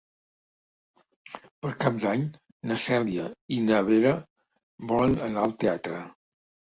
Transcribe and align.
Per 1.65 1.73
Cap 1.83 1.99
d'Any 2.05 2.23
na 2.71 2.77
Cèlia 2.85 3.27
i 3.59 3.63
na 3.67 3.83
Vera 3.91 4.15
volen 4.93 5.17
anar 5.31 5.45
al 5.45 5.55
teatre. 5.65 6.01